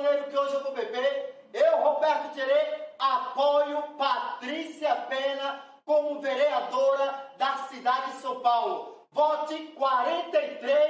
[0.00, 1.44] Que hoje eu vou beber.
[1.52, 9.06] Eu, Roberto Terê, apoio Patrícia Pena como vereadora da cidade de São Paulo.
[9.12, 10.89] Vote 43888.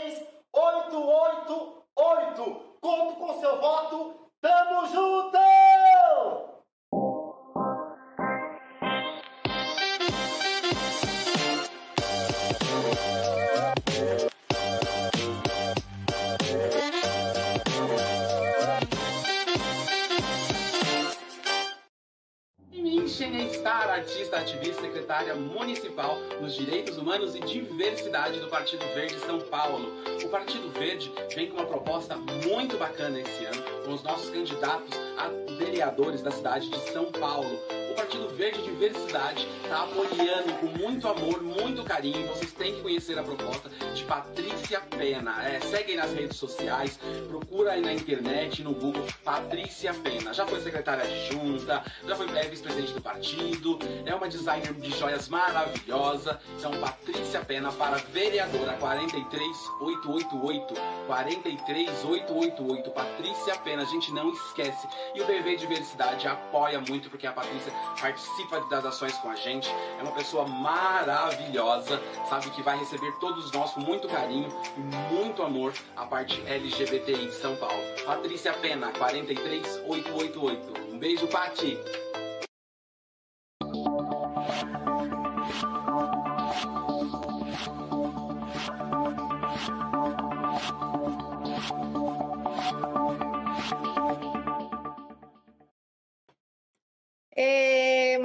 [24.81, 29.93] Secretária municipal nos direitos humanos e diversidade do Partido Verde São Paulo.
[30.25, 34.99] O Partido Verde vem com uma proposta muito bacana esse ano, com os nossos candidatos
[35.17, 37.80] a vereadores da cidade de São Paulo.
[37.91, 42.29] O Partido Verde Diversidade está apoiando com muito amor, muito carinho.
[42.29, 45.45] Vocês têm que conhecer a proposta de Patrícia Pena.
[45.45, 50.33] É, segue aí nas redes sociais, procura aí na internet, no Google, Patrícia Pena.
[50.33, 56.41] Já foi secretária adjunta, já foi vice-presidente do partido, é uma designer de joias maravilhosa.
[56.59, 60.75] Então, Patrícia Pena para vereadora 43888.
[61.09, 62.91] 43888.
[62.93, 64.87] Patrícia Pena, a gente não esquece.
[65.15, 69.69] E o BV Diversidade apoia muito porque a Patrícia participa das ações com a gente.
[69.99, 74.81] É uma pessoa maravilhosa, sabe que vai receber todos nós com muito carinho e
[75.15, 77.83] muito amor a parte LGBTI de São Paulo.
[78.05, 80.93] Patrícia Pena, 43888.
[80.93, 81.79] Um beijo, Pati!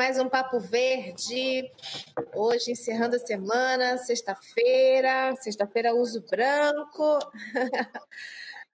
[0.06, 1.68] Mais um Papo Verde.
[2.36, 5.36] Hoje, encerrando a semana, sexta-feira.
[5.38, 7.18] Sexta-feira, uso branco.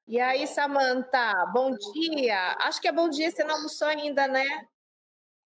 [0.05, 2.57] e aí, Samanta, bom dia.
[2.59, 4.45] Acho que é bom dia, você não almoçou ainda, né?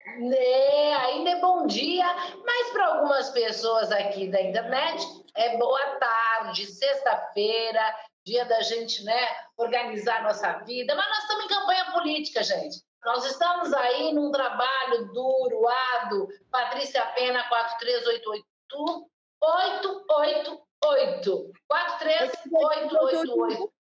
[0.07, 2.07] É, ainda é bom dia,
[2.47, 5.07] mas para algumas pessoas aqui da internet
[5.37, 7.95] é boa tarde, sexta-feira,
[8.25, 9.29] dia da gente, né,
[9.59, 10.95] organizar nossa vida.
[10.95, 12.83] Mas nós estamos em campanha política, gente.
[13.05, 16.29] Nós estamos aí num trabalho duro, árduo.
[16.51, 19.11] Patrícia Pena, 43888.
[19.41, 21.53] 888.
[21.69, 23.73] 43888.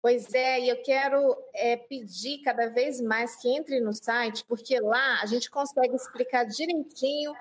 [0.00, 4.78] Pois é, e eu quero é, pedir cada vez mais que entre no site, porque
[4.78, 7.34] lá a gente consegue explicar direitinho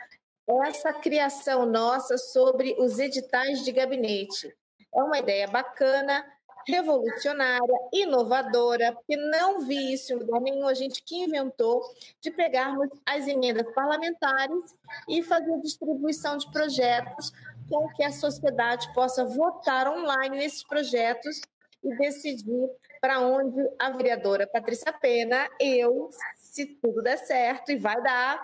[0.66, 4.56] essa criação nossa sobre os editais de gabinete.
[4.96, 6.26] É uma ideia bacana,
[6.66, 11.82] revolucionária, inovadora, porque não vi isso em lugar nenhum, a gente que inventou
[12.20, 14.76] de pegarmos as emendas parlamentares
[15.08, 17.32] e fazer distribuição de projetos
[17.70, 21.40] com que a sociedade possa votar online nesses projetos
[21.88, 22.70] e decidir
[23.00, 28.42] para onde a vereadora Patrícia Pena, eu, se tudo der certo, e vai dar,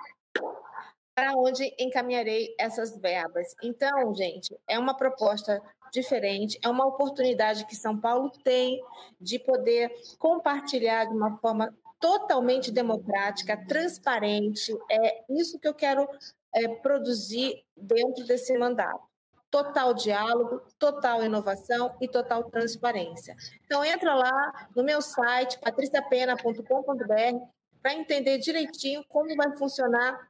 [1.14, 3.56] para onde encaminharei essas verbas.
[3.62, 5.62] Então, gente, é uma proposta
[5.92, 8.82] diferente, é uma oportunidade que São Paulo tem
[9.20, 14.76] de poder compartilhar de uma forma totalmente democrática, transparente.
[14.90, 16.08] É isso que eu quero
[16.56, 19.13] é, produzir dentro desse mandato
[19.54, 23.36] total diálogo, total inovação e total transparência.
[23.64, 27.46] Então entra lá no meu site patriciapena.com.br
[27.80, 30.28] para entender direitinho como vai funcionar,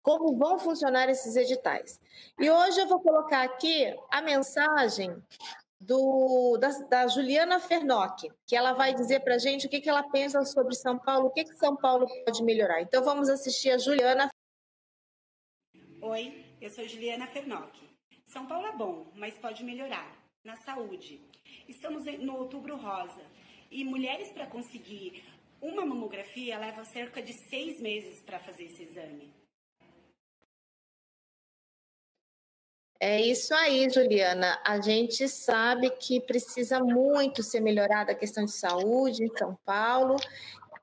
[0.00, 2.00] como vão funcionar esses editais.
[2.38, 5.20] E hoje eu vou colocar aqui a mensagem
[5.80, 9.88] do, da, da, Juliana Fernock, que ela vai dizer para a gente o que, que
[9.88, 12.82] ela pensa sobre São Paulo, o que, que São Paulo pode melhorar.
[12.82, 14.28] Então vamos assistir a Juliana.
[16.00, 17.87] Oi, eu sou Juliana Fernock
[18.28, 20.16] São Paulo é bom, mas pode melhorar.
[20.44, 21.20] Na saúde.
[21.66, 23.22] Estamos no outubro rosa.
[23.70, 25.24] E mulheres para conseguir
[25.60, 29.32] uma mamografia leva cerca de seis meses para fazer esse exame.
[33.00, 34.60] É isso aí, Juliana.
[34.64, 40.16] A gente sabe que precisa muito ser melhorada a questão de saúde em São Paulo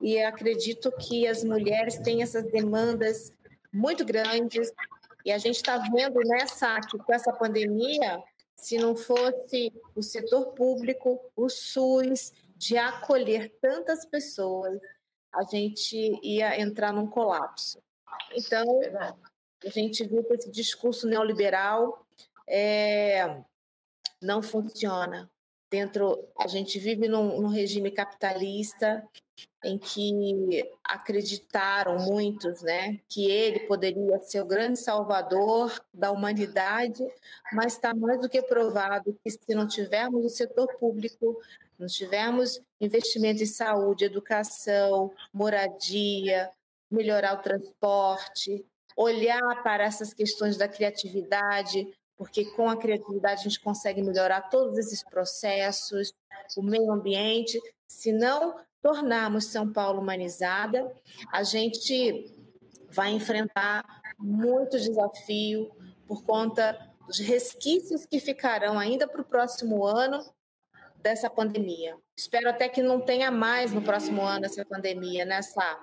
[0.01, 3.33] e acredito que as mulheres têm essas demandas
[3.71, 4.71] muito grandes
[5.25, 8.23] e a gente está vendo nessa que com essa pandemia,
[8.55, 14.79] se não fosse o setor público, o SUS, de acolher tantas pessoas,
[15.33, 17.81] a gente ia entrar num colapso.
[18.33, 18.63] Então,
[19.65, 22.05] a gente viu que esse discurso neoliberal
[22.47, 23.41] é,
[24.21, 25.29] não funciona.
[25.71, 29.03] Dentro, a gente vive num, num regime capitalista
[29.63, 37.03] em que acreditaram muitos, né, que ele poderia ser o grande salvador da humanidade,
[37.51, 41.41] mas está mais do que provado que se não tivermos o setor público,
[41.79, 46.49] não tivermos investimento em saúde, educação, moradia,
[46.89, 48.63] melhorar o transporte,
[48.95, 54.77] olhar para essas questões da criatividade, porque com a criatividade a gente consegue melhorar todos
[54.77, 56.13] esses processos,
[56.57, 57.59] o meio ambiente.
[57.87, 60.91] Se não tornarmos São Paulo humanizada,
[61.31, 62.33] a gente
[62.89, 63.83] vai enfrentar
[64.17, 65.69] muito desafio
[66.07, 70.23] por conta dos resquícios que ficarão ainda para o próximo ano
[71.01, 71.95] dessa pandemia.
[72.15, 75.79] Espero até que não tenha mais no próximo ano essa pandemia, né, Sá?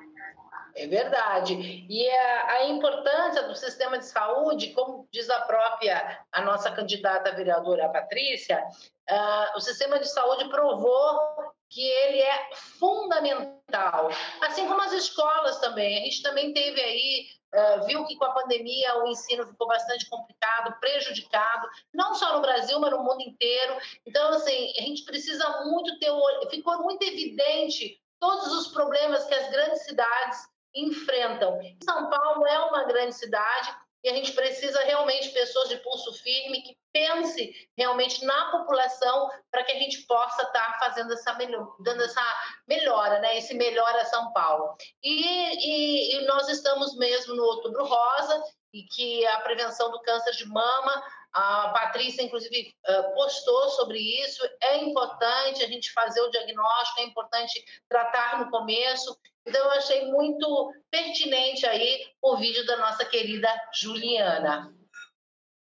[0.74, 1.54] É verdade.
[1.88, 7.32] E a, a, importância do sistema de saúde, como diz a própria, a nossa candidata
[7.32, 8.64] vereadora Patrícia,
[9.10, 14.10] uh, o sistema de saúde provou que ele é fundamental.
[14.42, 15.98] Assim como as escolas também.
[15.98, 20.08] A gente também teve aí, uh, viu que com a pandemia o ensino ficou bastante
[20.08, 23.76] complicado, prejudicado, não só no Brasil, mas no mundo inteiro.
[24.06, 26.10] Então, assim, a gente precisa muito ter,
[26.50, 31.58] ficou muito evidente todos os problemas que as grandes cidades enfrentam.
[31.84, 33.74] São Paulo é uma grande cidade
[34.04, 39.30] e a gente precisa realmente de pessoas de pulso firme que pense realmente na população
[39.50, 42.20] para que a gente possa estar tá fazendo essa melhor, dando essa
[42.66, 43.38] melhora, né?
[43.38, 44.74] Esse melhora São Paulo.
[45.02, 48.42] E, e, e nós estamos mesmo no Outubro Rosa
[48.72, 52.74] e que a prevenção do câncer de mama a Patrícia, inclusive,
[53.14, 54.42] postou sobre isso.
[54.62, 59.16] É importante a gente fazer o diagnóstico, é importante tratar no começo.
[59.46, 64.74] Então, eu achei muito pertinente aí o vídeo da nossa querida Juliana.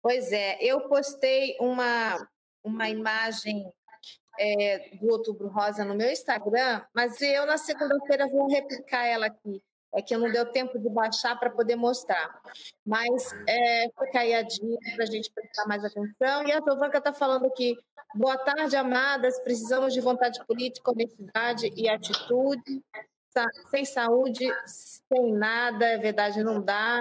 [0.03, 2.29] Pois é, eu postei uma,
[2.65, 3.70] uma imagem
[4.38, 9.62] é, do Outubro Rosa no meu Instagram, mas eu na segunda-feira vou replicar ela aqui.
[9.94, 12.40] É que não deu tempo de baixar para poder mostrar.
[12.85, 16.46] Mas é, fica aí a dica para a gente prestar mais atenção.
[16.46, 17.77] E a Giovanca está falando aqui.
[18.15, 19.39] Boa tarde, amadas.
[19.41, 22.82] Precisamos de vontade política, honestidade e atitude.
[23.70, 27.01] Sem saúde, sem nada, é verdade, não dá.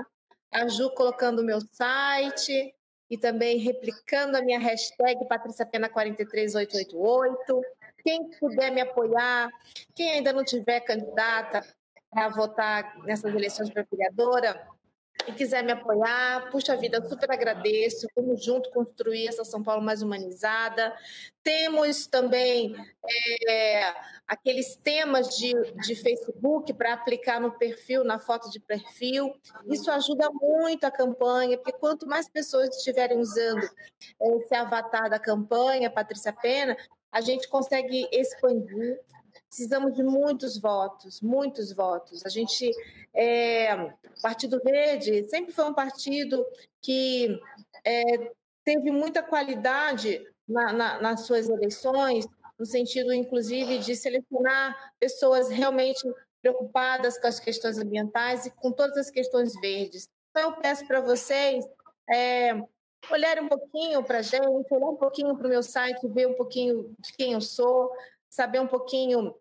[0.52, 2.76] A Ju colocando o meu site
[3.10, 7.62] e também replicando a minha hashtag PatríciaPena43888.
[8.04, 9.50] Quem puder me apoiar,
[9.96, 11.66] quem ainda não tiver candidata,
[12.12, 14.68] a votar nessas eleições para vereadora
[15.28, 18.08] e quiser me apoiar, puxa vida, super agradeço.
[18.16, 20.96] Vamos junto construir essa São Paulo mais humanizada.
[21.44, 22.74] Temos também
[23.46, 23.94] é,
[24.26, 25.54] aqueles temas de,
[25.86, 29.34] de Facebook para aplicar no perfil, na foto de perfil.
[29.70, 33.68] Isso ajuda muito a campanha, porque quanto mais pessoas estiverem usando
[34.22, 36.78] esse avatar da campanha, Patrícia Pena,
[37.12, 38.98] a gente consegue expandir
[39.50, 42.26] precisamos de muitos votos, muitos votos.
[42.26, 42.70] A gente,
[43.14, 46.46] é, Partido Verde sempre foi um partido
[46.82, 47.40] que
[47.86, 48.32] é,
[48.64, 52.28] teve muita qualidade na, na, nas suas eleições,
[52.58, 56.02] no sentido, inclusive, de selecionar pessoas realmente
[56.42, 60.10] preocupadas com as questões ambientais e com todas as questões verdes.
[60.32, 61.66] Então, eu peço para vocês
[62.10, 62.54] é,
[63.12, 66.36] olharem um pouquinho para a gente, olhar um pouquinho para o meu site, ver um
[66.36, 67.92] pouquinho de quem eu sou,
[68.30, 69.34] saber um pouquinho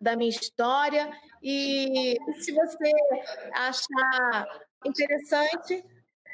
[0.00, 1.10] da minha história
[1.42, 2.92] e se você
[3.52, 4.46] achar
[4.84, 5.84] interessante,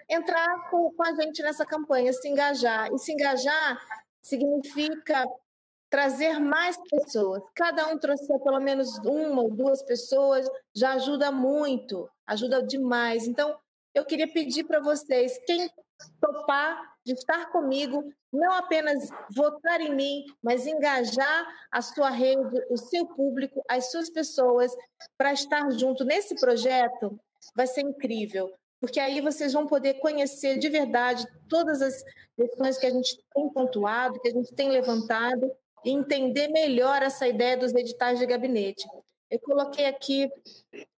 [0.08, 2.92] entrar com, com a gente nessa campanha, se engajar.
[2.92, 3.80] E se engajar
[4.22, 5.24] significa
[5.90, 7.42] trazer mais pessoas.
[7.54, 13.26] Cada um trouxer pelo menos uma ou duas pessoas já ajuda muito, ajuda demais.
[13.26, 13.56] Então,
[13.94, 15.70] eu queria pedir para vocês, quem
[16.20, 22.76] topar de estar comigo, não apenas votar em mim, mas engajar a sua rede, o
[22.76, 24.74] seu público, as suas pessoas
[25.16, 27.18] para estar junto nesse projeto,
[27.54, 28.52] vai ser incrível.
[28.80, 32.04] porque aí vocês vão poder conhecer de verdade todas as
[32.36, 35.50] questões que a gente tem pontuado, que a gente tem levantado,
[35.84, 38.86] e entender melhor essa ideia dos editais de gabinete.
[39.30, 40.30] Eu coloquei aqui,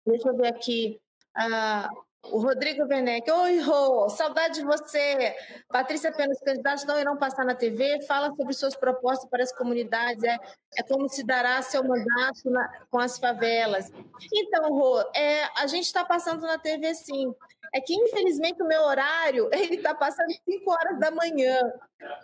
[0.06, 1.00] deixa eu ver aqui,
[1.36, 1.90] ah,
[2.30, 3.30] o Rodrigo Werneck.
[3.30, 5.34] Oi, Rô, saudade de você.
[5.68, 8.02] Patrícia Penas, candidatos não irão passar na TV.
[8.06, 10.22] Fala sobre suas propostas para as comunidades.
[10.24, 10.36] É,
[10.78, 13.90] é como se dará seu mandato na, com as favelas.
[14.32, 17.32] Então, Rô, é, a gente está passando na TV sim.
[17.74, 21.58] É que, infelizmente, o meu horário ele está passando 5 horas da manhã.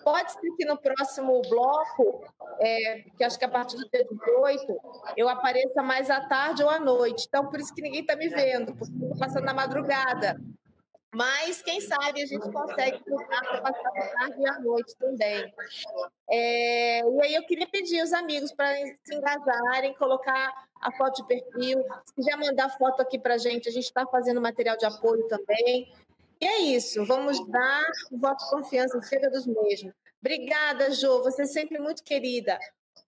[0.05, 2.25] Pode ser que no próximo bloco,
[2.61, 4.81] é, que acho que a partir do dia 18,
[5.17, 7.27] eu apareça mais à tarde ou à noite.
[7.29, 10.37] Então, por isso que ninguém está me vendo, porque estou passando na madrugada.
[11.13, 15.53] Mas, quem sabe, a gente consegue para passar à tarde e à noite também.
[16.31, 21.27] É, e aí eu queria pedir aos amigos para se engajarem, colocar a foto de
[21.27, 21.85] perfil.
[22.05, 25.27] Se quiser mandar foto aqui para a gente, a gente está fazendo material de apoio
[25.27, 25.93] também.
[26.41, 29.93] E é isso, vamos dar o voto de confiança, chega dos mesmos.
[30.21, 32.59] Obrigada, Jo, você é sempre muito querida.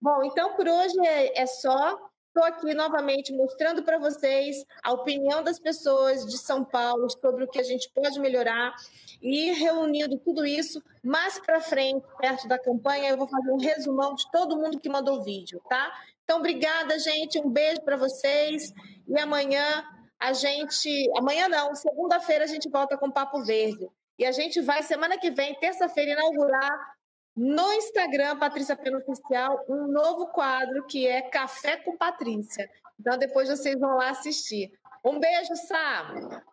[0.01, 1.97] Bom, então por hoje é, é só.
[2.27, 7.47] Estou aqui novamente mostrando para vocês a opinião das pessoas de São Paulo sobre o
[7.47, 8.73] que a gente pode melhorar
[9.21, 14.15] e reunindo tudo isso mais para frente, perto da campanha, eu vou fazer um resumão
[14.15, 15.93] de todo mundo que mandou vídeo, tá?
[16.23, 17.39] Então, obrigada, gente.
[17.39, 18.73] Um beijo para vocês
[19.07, 19.85] e amanhã
[20.23, 21.11] a gente.
[21.17, 23.89] Amanhã não, segunda-feira a gente volta com Papo Verde.
[24.17, 26.95] E a gente vai, semana que vem, terça-feira, inaugurar
[27.35, 32.69] no Instagram, Patrícia Pena Oficial, um novo quadro que é Café com Patrícia.
[32.99, 34.71] Então, depois vocês vão lá assistir.
[35.03, 36.43] Um beijo, Sá!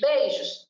[0.00, 0.67] Beijos.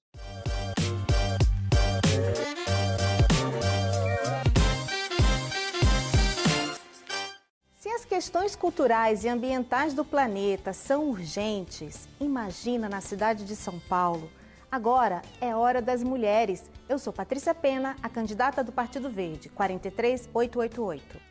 [7.98, 14.30] As questões culturais e ambientais do planeta são urgentes, imagina na cidade de São Paulo.
[14.70, 16.70] Agora é hora das mulheres.
[16.88, 21.27] Eu sou Patrícia Pena, a candidata do Partido Verde, 43888.